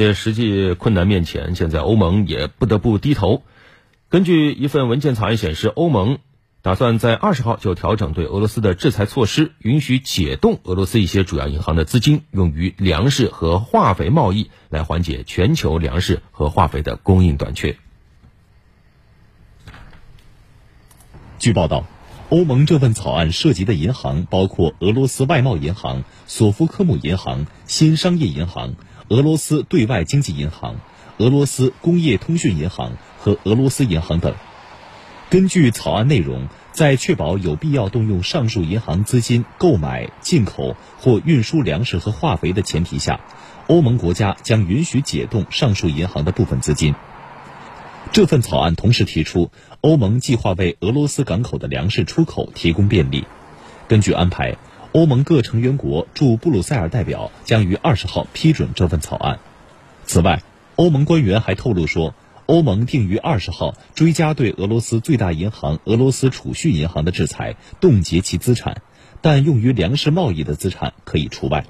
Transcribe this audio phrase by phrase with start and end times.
[0.00, 3.42] 在实际困难面前，现在欧盟也不得不低头。
[4.08, 6.20] 根据一份文件草案显示，欧盟
[6.62, 17.76] 打算在二十号就调整对俄罗斯的制裁措施，允许解冻俄罗斯一些主要银行的资金，用于粮食和化肥贸易，来缓解全球粮食和化肥的供应短缺。
[21.38, 21.84] 据报道，
[22.30, 28.76] 欧盟这份草案涉及的银行包括俄罗斯外贸银行、索夫科姆银行、新商业银行。
[29.10, 30.76] 俄罗斯对外经济银行、
[31.18, 34.36] 俄罗斯工业通讯银行和俄罗斯银行等。
[35.30, 43.18] 根据草案内容，在确保有必要动用上述银行资金购买、进口或运输粮食和化肥的前提下，
[43.66, 46.94] 欧盟国家将允许解冻上述银行的部分资金。
[48.12, 49.50] 这份草案同时提出，
[49.80, 53.26] 欧盟计划为俄罗斯港口的粮食出口提供便利。
[53.88, 54.56] 根据安排。
[54.92, 59.38] 欧盟各成员国驻布鲁塞尔代表将于二十号批准这份草案。
[60.04, 60.42] 此外，
[60.74, 62.14] 欧盟官员还透露说，
[62.46, 68.82] 欧盟定于二十号追加对俄罗斯最大银行俄罗斯储蓄银行的制裁，冻结其资产，
[69.20, 71.64] 但用于粮食贸易的资产可以除外。